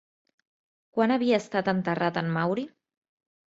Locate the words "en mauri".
2.25-2.67